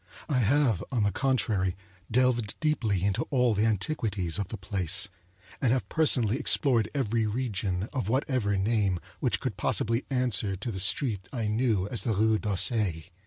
I 0.27 0.39
have, 0.39 0.83
on 0.91 1.03
the 1.03 1.11
contrary, 1.11 1.75
delved 2.09 2.55
deeply 2.59 3.03
into 3.03 3.25
all 3.29 3.53
the 3.53 3.67
antiquities 3.67 4.39
of 4.39 4.47
the 4.47 4.57
place, 4.57 5.09
and 5.61 5.71
have 5.71 5.87
personally 5.89 6.39
explored 6.39 6.89
every 6.95 7.27
region, 7.27 7.83
of 7.93 8.09
whatever 8.09 8.57
name, 8.57 8.99
which 9.19 9.39
could 9.39 9.57
possibly 9.57 10.05
answer 10.09 10.55
to 10.55 10.71
the 10.71 10.79
street 10.79 11.29
I 11.31 11.45
knew 11.47 11.87
as 11.89 12.01
the 12.01 12.13
Rue 12.13 12.39
d'Auseil. 12.39 13.03